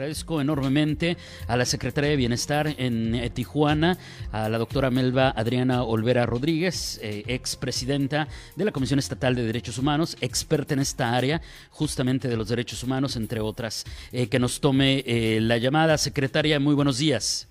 [0.00, 3.98] agradezco enormemente a la Secretaría de Bienestar en eh, Tijuana,
[4.32, 8.26] a la doctora Melba Adriana Olvera Rodríguez, eh, expresidenta
[8.56, 12.82] de la Comisión Estatal de Derechos Humanos, experta en esta área, justamente de los derechos
[12.82, 15.98] humanos, entre otras, eh, que nos tome eh, la llamada.
[15.98, 17.46] Secretaria, muy buenos días.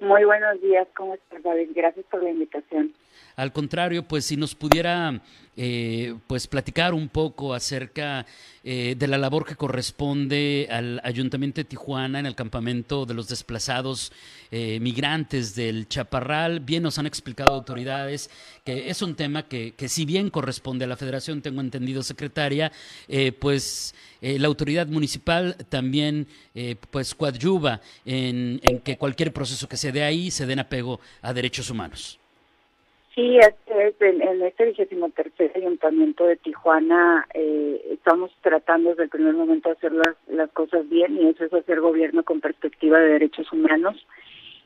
[0.00, 1.72] Muy buenos días, ¿cómo estás, David?
[1.74, 2.94] Gracias por la invitación.
[3.36, 5.20] Al contrario, pues si nos pudiera
[5.54, 8.24] eh, pues platicar un poco acerca
[8.64, 13.28] eh, de la labor que corresponde al Ayuntamiento de Tijuana en el campamento de los
[13.28, 14.12] desplazados
[14.50, 16.60] eh, migrantes del Chaparral.
[16.60, 18.30] Bien nos han explicado autoridades
[18.64, 22.72] que es un tema que, que si bien corresponde a la Federación, tengo entendido, secretaria,
[23.08, 26.28] eh, pues la autoridad municipal también
[26.92, 31.32] pues coadyuva en, en que cualquier proceso que se dé ahí se den apego a
[31.32, 32.21] derechos humanos.
[33.14, 39.08] Sí, este es, en, este vigésimo tercer ayuntamiento de Tijuana eh, estamos tratando desde el
[39.10, 42.98] primer momento de hacer las, las cosas bien y eso es hacer gobierno con perspectiva
[42.98, 44.06] de derechos humanos.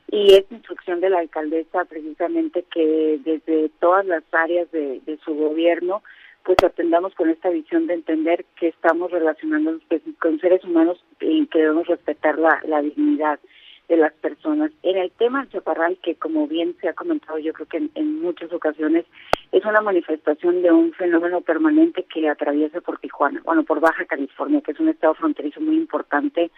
[0.09, 5.35] Y es instrucción de la alcaldesa precisamente que desde todas las áreas de, de su
[5.35, 6.03] gobierno
[6.45, 11.45] pues atendamos con esta visión de entender que estamos relacionándonos pues, con seres humanos y
[11.49, 13.41] que debemos respetar la, la dignidad
[13.89, 14.73] de las personas.
[14.83, 17.91] En el tema del chaparral, que como bien se ha comentado yo creo que en,
[17.95, 19.05] en, muchas ocasiones
[19.53, 24.61] es una manifestación de un fenómeno permanente que atraviesa por Tijuana, bueno, por Baja California,
[24.61, 26.51] que es un estado fronterizo muy importante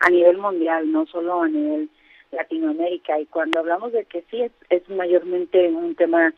[0.00, 1.88] a nivel mundial, no solo a nivel
[2.32, 3.18] Latinoamérica.
[3.18, 6.32] Y cuando hablamos de que sí es, es mayormente un tema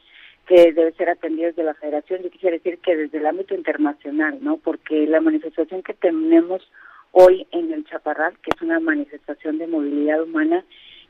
[0.46, 4.38] que debe ser atendido desde la federación, yo quisiera decir que desde el ámbito internacional,
[4.40, 4.56] ¿no?
[4.56, 6.66] Porque la manifestación que tenemos
[7.12, 10.64] hoy en el Chaparral, que es una manifestación de movilidad humana,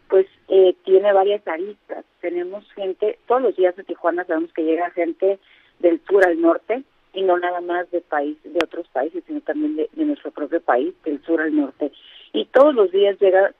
[0.08, 2.04] pues eh, tiene varias aristas.
[2.20, 5.38] Tenemos gente, todos los días a Tijuana sabemos que llega gente
[5.78, 6.82] del sur al norte,
[7.12, 10.60] y no nada más de país, de otros países, sino también de, de nuestro propio
[10.60, 11.90] país, del sur al norte.
[12.32, 13.54] Y todos los días llegan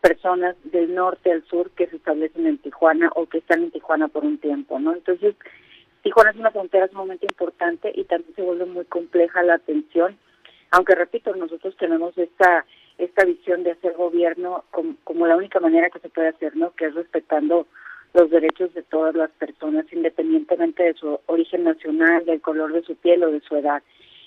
[0.00, 4.08] personas del norte al sur que se establecen en Tijuana o que están en Tijuana
[4.08, 4.92] por un tiempo, ¿no?
[4.92, 5.34] Entonces,
[6.02, 10.16] Tijuana es una frontera sumamente importante y también se vuelve muy compleja la atención
[10.72, 12.66] aunque repito, nosotros tenemos esta
[12.98, 16.72] esta visión de hacer gobierno como, como la única manera que se puede hacer, ¿no?
[16.72, 17.66] Que es respetando
[18.12, 22.94] los derechos de todas las personas, independientemente de su origen nacional, del color de su
[22.96, 23.82] piel o de su edad.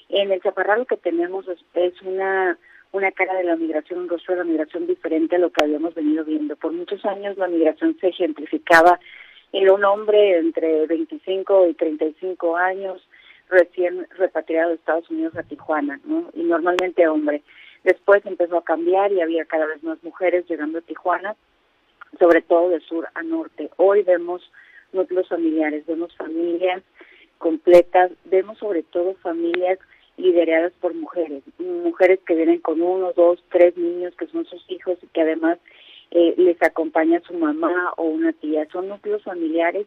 [0.09, 2.57] En el Chaparral lo que tenemos es, es una
[2.91, 5.93] una cara de la migración, un rostro de la migración diferente a lo que habíamos
[5.93, 6.55] venido viendo.
[6.55, 8.99] Por muchos años la migración se ejemplificaba
[9.51, 13.05] en un hombre entre 25 y 35 años,
[13.49, 16.29] recién repatriado de Estados Unidos a Tijuana, ¿no?
[16.33, 17.41] Y normalmente hombre.
[17.83, 21.35] Después empezó a cambiar y había cada vez más mujeres llegando a Tijuana,
[22.19, 23.69] sobre todo de sur a norte.
[23.77, 24.41] Hoy vemos
[24.91, 26.81] núcleos familiares, vemos familias
[27.37, 29.77] completas, vemos sobre todo familias
[30.17, 34.97] lideradas por mujeres, mujeres que vienen con uno, dos, tres niños que son sus hijos
[35.03, 35.59] y que además
[36.11, 38.65] eh, les acompaña su mamá o una tía.
[38.71, 39.85] Son núcleos familiares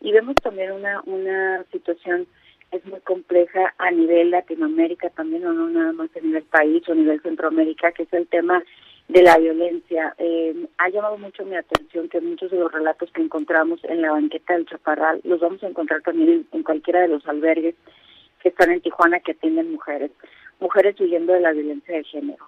[0.00, 2.26] y vemos también una, una situación
[2.70, 6.92] es muy compleja a nivel Latinoamérica también, o no nada más a nivel país o
[6.92, 8.62] a nivel Centroamérica, que es el tema
[9.08, 10.14] de la violencia.
[10.18, 14.12] Eh, ha llamado mucho mi atención que muchos de los relatos que encontramos en la
[14.12, 17.74] banqueta del Chaparral los vamos a encontrar también en, cualquiera de los albergues
[18.42, 20.10] que están en Tijuana que atienden mujeres.
[20.60, 22.44] Mujeres huyendo de la violencia de género,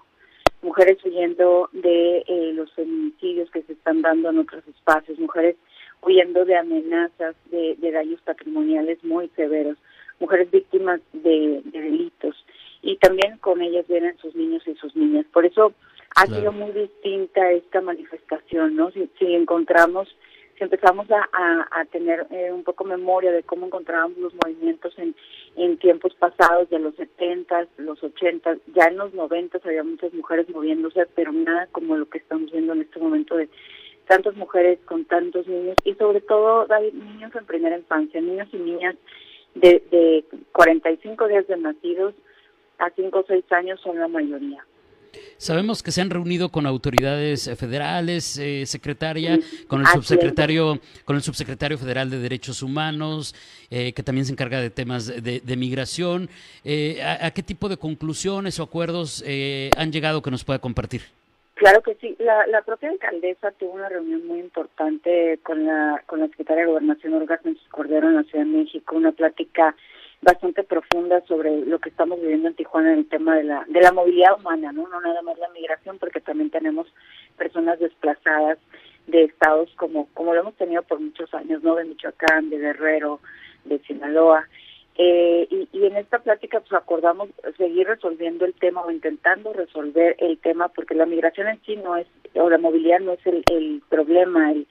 [0.63, 5.57] mujeres huyendo de eh, los feminicidios que se están dando en otros espacios, mujeres
[6.03, 9.79] huyendo de amenazas, de, de daños patrimoniales muy severos
[10.21, 12.37] mujeres víctimas de, de, delitos
[12.83, 15.27] y también con ellas vienen sus niños y sus niñas.
[15.33, 15.73] Por eso
[16.17, 16.41] ha claro.
[16.41, 18.91] sido muy distinta esta manifestación, ¿no?
[18.91, 20.09] Si, si encontramos,
[20.57, 24.99] si empezamos a, a, a tener eh, un poco memoria de cómo encontrábamos los movimientos
[24.99, 25.15] en,
[25.57, 30.49] en tiempos pasados, de los 70, los 80, ya en los 90 había muchas mujeres
[30.51, 33.49] moviéndose, pero nada como lo que estamos viendo en este momento de
[34.11, 38.97] tantas mujeres con tantos niños y sobre todo niños en primera infancia, niños y niñas
[39.55, 42.15] de, de 45 días de nacidos
[42.79, 44.65] a 5 o 6 años son la mayoría.
[45.39, 51.03] Sabemos que se han reunido con autoridades federales, eh, secretaria, sí, con el subsecretario, es.
[51.05, 53.35] con el subsecretario federal de Derechos Humanos,
[53.71, 56.29] eh, que también se encarga de temas de, de migración.
[56.65, 60.59] Eh, ¿a, ¿a, qué tipo de conclusiones o acuerdos eh, han llegado que nos pueda
[60.59, 61.03] compartir?
[61.61, 62.17] Claro que sí.
[62.19, 66.71] La, la propia alcaldesa tuvo una reunión muy importante con la con la secretaria de
[66.71, 69.77] Gobernación Olga Sánchez Cordero en la Ciudad de México, una plática
[70.23, 73.79] bastante profunda sobre lo que estamos viviendo en Tijuana en el tema de la de
[73.79, 76.87] la movilidad humana, no no nada más la migración, porque también tenemos
[77.37, 78.57] personas desplazadas
[79.09, 81.75] de estados como como lo hemos tenido por muchos años, ¿no?
[81.75, 83.21] De Michoacán, de Guerrero,
[83.67, 84.49] de Sinaloa.
[84.97, 90.39] Eh, y, en esta plática pues acordamos seguir resolviendo el tema o intentando resolver el
[90.39, 93.83] tema porque la migración en sí no es, o la movilidad no es el, el
[93.89, 94.67] problema, el,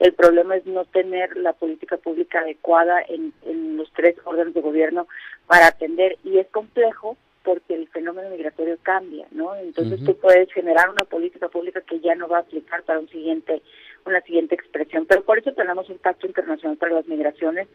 [0.00, 4.60] el problema es no tener la política pública adecuada en, en los tres órdenes de
[4.60, 5.06] gobierno
[5.46, 6.18] para atender.
[6.24, 9.54] Y es complejo porque el fenómeno migratorio cambia, ¿no?
[9.56, 13.08] Entonces tú puedes generar una política pública que ya no va a aplicar para un
[13.08, 13.62] siguiente
[14.08, 17.68] una siguiente expresión, pero por eso tenemos un pacto internacional para las migraciones.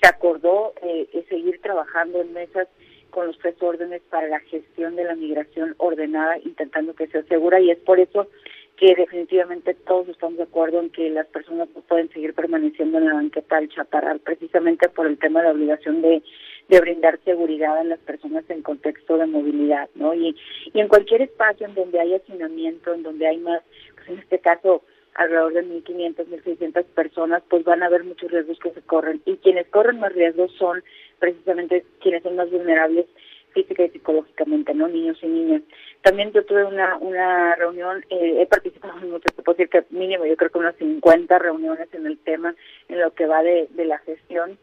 [0.00, 2.68] Se acordó eh, seguir trabajando en mesas
[3.10, 7.58] con los tres órdenes para la gestión de la migración ordenada, intentando que sea segura,
[7.58, 8.28] y es por eso
[8.76, 13.14] que definitivamente todos estamos de acuerdo en que las personas pueden seguir permaneciendo en la
[13.14, 16.22] banqueta del chaparral, precisamente por el tema de la obligación de,
[16.68, 20.14] de brindar seguridad a las personas en contexto de movilidad, ¿no?
[20.14, 20.36] Y,
[20.72, 23.62] y en cualquier espacio en donde hay hacinamiento, en donde hay más,
[23.96, 24.82] pues en este caso,
[25.14, 29.20] alrededor de 1.500, 1.600 personas, pues van a haber muchos riesgos que se corren.
[29.24, 30.82] Y quienes corren más riesgos son
[31.18, 33.06] precisamente quienes son más vulnerables
[33.52, 34.88] física y psicológicamente, ¿no?
[34.88, 35.62] Niños y niñas.
[36.02, 40.26] También yo tuve una, una reunión, eh, he participado en muchas, puedo decir que mínimo,
[40.26, 42.54] yo creo que unas 50 reuniones en el tema,
[42.88, 44.58] en lo que va de, de la gestión.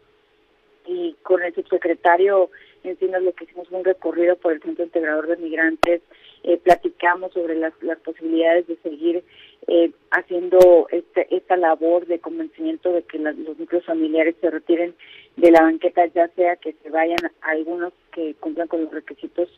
[0.88, 2.52] Y con el subsecretario
[2.90, 6.02] en sí lo que hicimos un recorrido por el Centro Integrador de Migrantes,
[6.44, 9.24] eh, platicamos sobre las, las posibilidades de seguir
[9.68, 14.94] eh, haciendo este, esta labor de convencimiento de que los núcleos familiares se retiren
[15.38, 19.50] de la banqueta, ya sea que se vayan a algunos que cumplan con los requisitos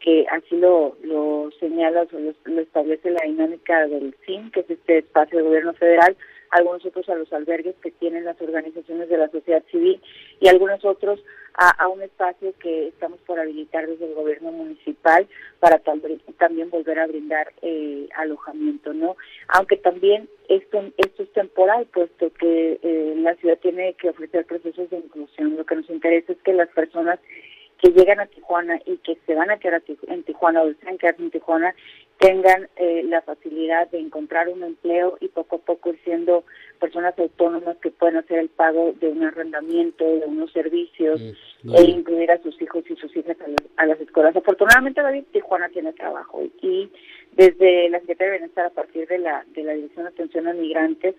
[0.00, 4.98] que así lo, lo señala o lo, establece la dinámica del CIN, que es este
[4.98, 6.16] espacio de gobierno federal,
[6.50, 10.00] algunos otros a los albergues que tienen las organizaciones de la sociedad civil
[10.40, 11.20] y algunos otros
[11.54, 17.06] a, un espacio que estamos por habilitar desde el gobierno municipal para también volver a
[17.06, 19.16] brindar eh, alojamiento, ¿no?
[19.48, 24.88] Aunque también esto, esto es temporal, puesto que eh, la ciudad tiene que ofrecer procesos
[24.90, 25.56] de inclusión.
[25.56, 27.18] Lo que nos interesa es que las personas
[27.80, 31.22] que llegan a Tijuana y que se van a quedar en Tijuana o desean quedarse
[31.22, 31.74] en Tijuana
[32.20, 36.44] tengan eh, la facilidad de encontrar un empleo y poco a poco ir siendo
[36.78, 42.30] personas autónomas que puedan hacer el pago de un arrendamiento, de unos servicios e incluir
[42.30, 43.38] a sus hijos y sus hijas
[43.76, 44.36] a, las escuelas.
[44.36, 46.90] Afortunadamente, David, Tijuana tiene trabajo y
[47.32, 50.52] desde la Secretaría de Bienestar, a partir de la, de la Dirección de Atención a
[50.52, 51.14] Migrantes,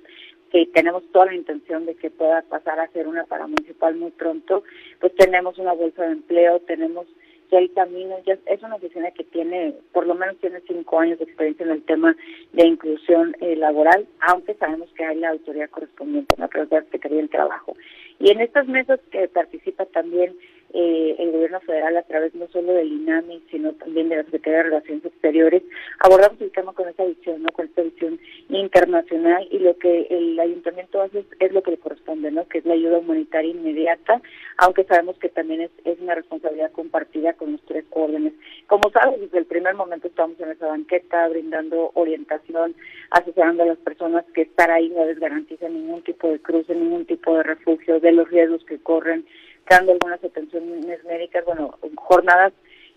[0.51, 4.63] que tenemos toda la intención de que pueda pasar a ser una paramunicipal muy pronto,
[5.00, 7.07] pues tenemos una bolsa de empleo, tenemos
[7.51, 11.19] ya el camino, ya es una oficina que tiene, por lo menos tiene cinco años
[11.19, 12.15] de experiencia en el tema
[12.53, 16.50] de inclusión eh, laboral, aunque sabemos que hay la autoridad correspondiente, ¿no?
[16.50, 17.75] que es la Secretaría Trabajo.
[18.19, 20.36] Y en estas mesas que participa también
[20.73, 24.57] eh, el gobierno federal a través no solo del INAMI, sino también de la Secretaría
[24.59, 25.63] de Relaciones Exteriores,
[26.00, 27.50] abordamos el tema con esa visión, ¿no?
[27.50, 28.19] Con esta visión
[28.50, 32.47] internacional y lo que el ayuntamiento hace es, lo que le corresponde, ¿no?
[32.47, 34.21] Que es la ayuda humanitaria inmediata,
[34.57, 38.33] aunque sabemos que también es, es una responsabilidad compartida con los tres órdenes.
[38.67, 42.75] Como sabes, desde el primer momento estamos en esa banqueta brindando orientación,
[43.09, 47.06] asesorando a las personas que estar ahí no les garantiza ningún tipo de cruce, ningún
[47.06, 49.25] tipo de refugio, de los riesgos que corren,
[49.69, 52.54] dando algunas atenciones médicas, bueno, jornadas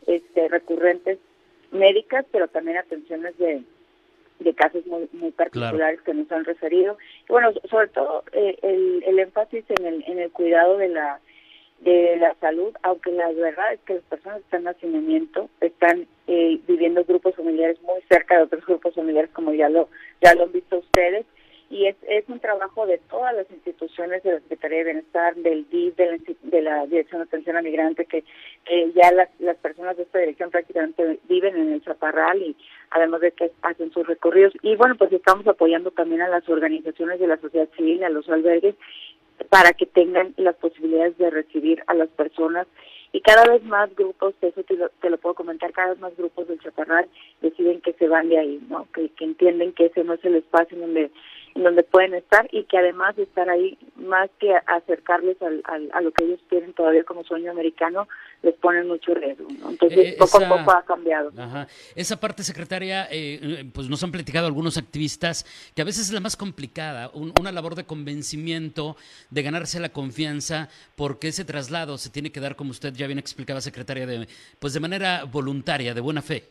[0.06, 1.18] este, recurrentes
[1.70, 3.62] médicas, pero también atenciones de,
[4.40, 6.96] de casos muy, muy particulares que nos han referido.
[7.28, 11.20] Y bueno, sobre todo eh, el, el énfasis en el, en el cuidado de la
[11.80, 16.06] de la salud, aunque la verdad es que las personas que están en hacinamiento están
[16.26, 19.88] eh, viviendo grupos familiares muy cerca de otros grupos familiares, como ya lo
[20.22, 21.26] ya lo han visto ustedes,
[21.70, 25.68] y es, es un trabajo de todas las instituciones de la Secretaría de Bienestar, del
[25.70, 28.24] DIF, de la, Dirección de Atención a Migrante, que,
[28.64, 32.56] que ya las, las personas de esta dirección prácticamente viven en el Chaparral y
[32.90, 34.52] además de que hacen sus recorridos.
[34.62, 38.28] Y bueno, pues estamos apoyando también a las organizaciones de la sociedad civil, a los
[38.28, 38.74] albergues,
[39.48, 42.66] para que tengan las posibilidades de recibir a las personas
[43.14, 46.16] y cada vez más grupos, eso te lo, te lo puedo comentar, cada vez más
[46.16, 47.06] grupos del Chaparral
[47.42, 48.88] deciden que se van de ahí, ¿no?
[48.92, 51.10] Que, que entienden que ese no es el espacio en donde
[51.54, 56.10] donde pueden estar y que además de estar ahí, más que acercarles al, a lo
[56.10, 58.08] que ellos tienen todavía como sueño americano,
[58.42, 59.46] les ponen mucho riesgo.
[59.48, 61.32] Entonces, eh, poco a poco ha cambiado.
[61.94, 66.20] Esa parte, secretaria, eh, pues nos han platicado algunos activistas que a veces es la
[66.20, 68.96] más complicada, una labor de convencimiento,
[69.30, 73.18] de ganarse la confianza, porque ese traslado se tiene que dar, como usted ya bien
[73.18, 74.26] explicaba, secretaria, de,
[74.58, 76.44] pues de manera voluntaria, de buena fe.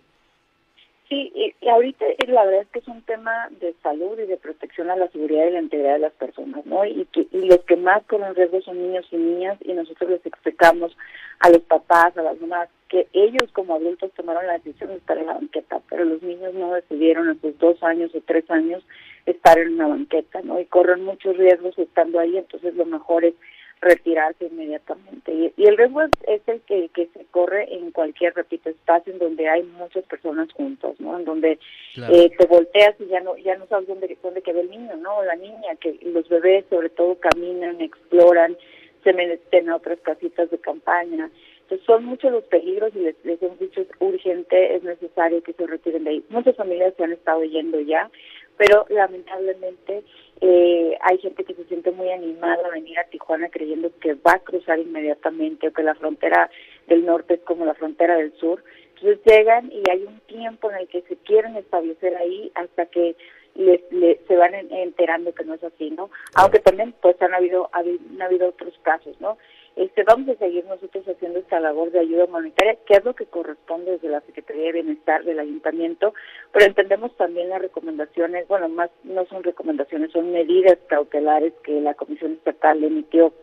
[1.10, 1.32] Sí,
[1.64, 4.98] Y ahorita la verdad es que es un tema de salud y de protección a
[4.98, 6.84] la seguridad y la integridad de las personas, ¿no?
[6.84, 10.26] Y, que, y los que más corren riesgo son niños y niñas y nosotros les
[10.26, 10.98] explicamos
[11.40, 15.18] a los papás, a las mamás, que ellos como adultos tomaron la decisión de estar
[15.18, 18.84] en la banqueta, pero los niños no decidieron a sus dos años o tres años
[19.26, 20.60] estar en una banqueta, ¿no?
[20.60, 23.36] Y corren muchos riesgos estando ahí, entonces lo mejor es
[23.84, 25.52] retirarse inmediatamente.
[25.56, 29.48] Y, el riesgo es, el que, que, se corre en cualquier, repito, espacio en donde
[29.48, 31.18] hay muchas personas juntos, ¿no?
[31.18, 31.60] En donde
[31.98, 35.18] eh, te volteas y ya no ya no sabes dónde, dónde queda el niño, ¿no?
[35.18, 38.58] O la niña, que los bebés sobre todo caminan, exploran,
[39.04, 41.30] se meten a otras casitas de campaña.
[41.64, 45.54] Entonces son muchos los peligros y les, les hemos dicho es urgente, es necesario que
[45.54, 46.26] se retiren de ahí.
[46.30, 48.10] Muchas familias se han estado yendo ya,
[48.58, 50.04] pero lamentablemente
[50.42, 54.34] eh, hay gente que se siente muy animada a venir a Tijuana creyendo que va
[54.34, 56.50] a cruzar inmediatamente o que la frontera
[56.88, 58.64] del norte es como la frontera del sur.
[58.96, 63.16] Entonces llegan y hay un tiempo en el que se quieren establecer ahí hasta que
[63.56, 66.10] se van enterando que no es así, ¿no?
[66.36, 69.38] Aunque también pues han habido, han habido otros casos, ¿no?
[69.76, 73.26] Este, vamos a seguir nosotros haciendo esta labor de ayuda humanitaria, que es lo que
[73.26, 76.14] corresponde desde la Secretaría de Bienestar del Ayuntamiento,
[76.52, 81.96] pero entendemos también las recomendaciones, bueno, más no son recomendaciones, son medidas cautelares que la
[81.96, 83.34] Comisión Estatal emitió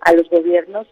[0.00, 0.86] a los gobiernos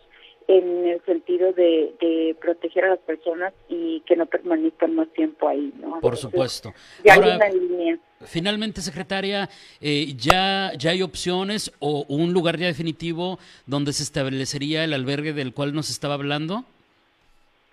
[0.46, 5.46] en el sentido de, de, proteger a las personas y que no permanezcan más tiempo
[5.46, 6.00] ahí, ¿no?
[6.00, 6.72] Por supuesto.
[7.04, 7.98] Ya hay una línea.
[8.26, 9.48] Finalmente, secretaria,
[9.80, 15.32] eh, ya, ¿ya hay opciones o un lugar ya definitivo donde se establecería el albergue
[15.32, 16.64] del cual nos estaba hablando?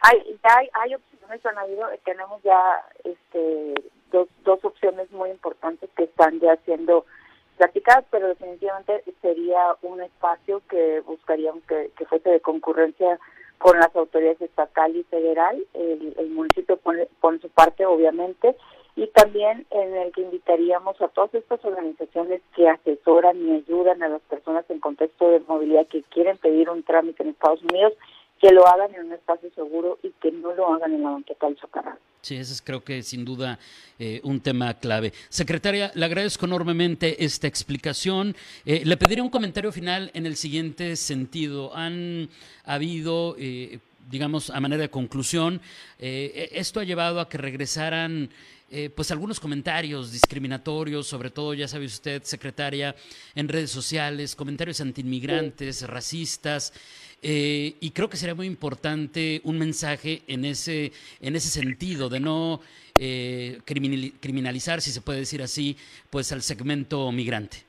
[0.02, 3.74] Hay, ya hay, hay opciones, han habido, tenemos ya este,
[4.12, 7.06] dos, dos opciones muy importantes que están ya siendo
[7.58, 13.20] platicadas, pero definitivamente sería un espacio que buscaríamos que, fuese de concurrencia
[13.58, 15.64] con las autoridades estatal y federal.
[15.74, 18.56] El, municipio pone, pone, su parte, obviamente,
[18.96, 24.10] y también en el que invitaríamos a todas estas organizaciones que asesoran y ayudan a
[24.10, 27.94] las personas en contexto de movilidad que quieren pedir un trámite en Estados Unidos
[28.42, 31.48] que lo hagan en un espacio seguro y que no lo hagan en la banqueta
[31.48, 31.98] del Socarrado.
[32.22, 33.60] Sí, ese es creo que sin duda
[34.00, 35.14] eh, un tema clave.
[35.30, 38.36] Secretaria, le agradezco enormemente esta explicación.
[38.66, 41.75] Eh, le pediría un comentario final en el siguiente sentido.
[41.75, 42.30] Han
[42.66, 45.62] habido, eh, digamos, a manera de conclusión,
[46.00, 48.30] esto ha llevado a que regresaran
[48.94, 52.96] pues algunos comentarios discriminatorios, sobre todo, ya sabe usted, secretaria,
[53.36, 56.74] en redes sociales, comentarios antiinmigrantes, racistas.
[57.28, 62.20] Eh, y creo que sería muy importante un mensaje en ese, en ese sentido, de
[62.20, 62.62] no
[63.00, 65.76] eh, criminalizar, si se puede decir así,
[66.12, 67.64] pues al segmento migrante.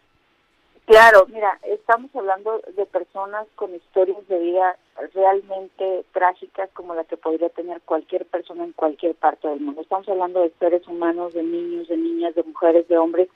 [0.87, 4.79] Claro, mira, estamos hablando de personas con historias de vida
[5.15, 9.81] realmente trágicas como la que podría tener cualquier persona en cualquier parte del mundo.
[9.81, 13.29] Estamos hablando de seres humanos, de niños, de niñas, de mujeres, de hombres,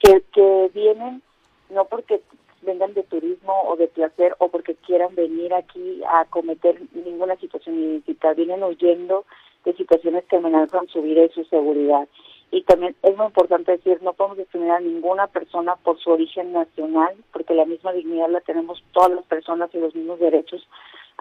[0.00, 1.22] que, que vienen
[1.70, 2.20] no porque
[2.62, 7.78] vengan de turismo o de placer o porque quieran venir aquí a cometer ninguna situación
[7.78, 8.34] ilícita.
[8.34, 9.24] Vienen huyendo
[9.64, 12.08] de situaciones que amenazan su vida y su seguridad.
[12.52, 16.52] Y también es muy importante decir, no podemos discriminar a ninguna persona por su origen
[16.52, 20.68] nacional, porque la misma dignidad la tenemos todas las personas y los mismos derechos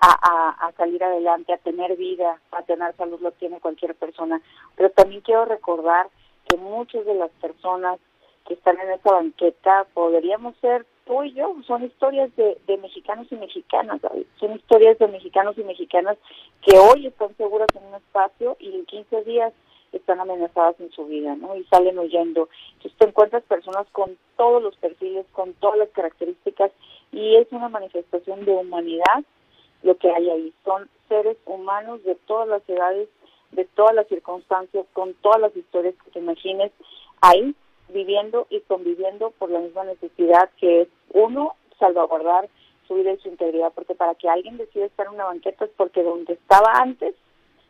[0.01, 4.41] a, a salir adelante, a tener vida, a tener salud, lo tiene cualquier persona.
[4.75, 6.09] Pero también quiero recordar
[6.49, 7.97] que muchas de las personas
[8.45, 13.27] que están en esa banqueta podríamos ser tú y yo, son historias de, de mexicanos
[13.31, 14.01] y mexicanas,
[14.37, 16.17] son historias de mexicanos y mexicanas
[16.61, 19.53] que hoy están seguras en un espacio y en 15 días
[19.91, 21.55] están amenazadas en su vida, ¿no?
[21.55, 22.49] Y salen huyendo.
[22.73, 26.71] Entonces te encuentras personas con todos los perfiles, con todas las características
[27.11, 29.23] y es una manifestación de humanidad
[29.83, 30.53] lo que hay ahí.
[30.63, 33.09] Son seres humanos de todas las edades,
[33.51, 36.71] de todas las circunstancias, con todas las historias que te imagines
[37.21, 37.55] ahí
[37.89, 42.47] viviendo y conviviendo por la misma necesidad que es, uno, salvaguardar
[42.87, 45.71] su vida y su integridad, porque para que alguien decida estar en una banqueta es
[45.75, 47.15] porque donde estaba antes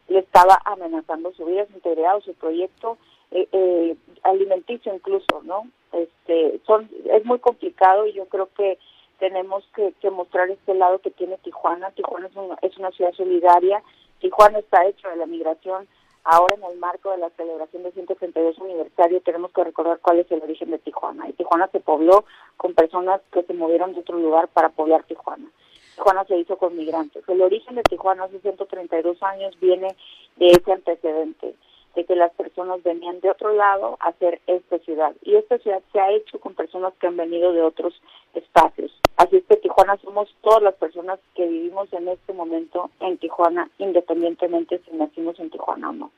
[0.08, 2.98] le estaba amenazando su vida, su integridad o su proyecto
[3.32, 5.68] eh, eh, alimenticio incluso, ¿no?
[5.94, 8.78] Este, son, es muy complicado y yo creo que
[9.20, 11.92] tenemos que, que mostrar este lado que tiene Tijuana.
[11.92, 13.84] Tijuana es una, es una ciudad solidaria,
[14.20, 15.88] Tijuana está hecho de la migración
[16.24, 20.32] Ahora en el marco de la celebración del 132 aniversario tenemos que recordar cuál es
[20.32, 21.28] el origen de Tijuana.
[21.28, 22.26] Y Tijuana se pobló
[22.58, 25.50] con personas que se movieron de otro lugar para poblar Tijuana.
[25.96, 27.24] Tijuana se hizo con migrantes.
[27.28, 29.96] El origen de Tijuana hace 132 años viene
[30.38, 31.56] de ese antecedente,
[31.96, 35.14] de que las personas venían de otro lado a hacer esta ciudad.
[35.24, 37.94] Y esta ciudad se ha hecho con personas que han venido de otros
[38.34, 38.92] espacios.
[39.22, 43.70] Así es que Tijuana somos todas las personas que vivimos en este momento en Tijuana,
[43.78, 46.12] independientemente si nacimos en Tijuana o no.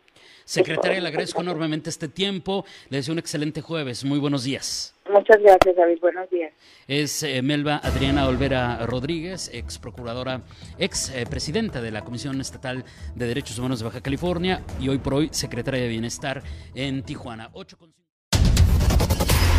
[0.45, 2.63] Secretaria, le agradezco enormemente este tiempo.
[2.89, 4.05] Le deseo un excelente jueves.
[4.05, 4.95] Muy buenos días.
[5.11, 5.99] Muchas gracias, David.
[5.99, 6.53] Buenos días.
[6.87, 10.39] Es eh, Melba Adriana Olvera Rodríguez, ex procuradora,
[10.77, 14.99] ex eh, presidenta de la Comisión Estatal de Derechos Humanos de Baja California y hoy
[14.99, 16.41] por hoy secretaria de Bienestar
[16.73, 17.49] en Tijuana.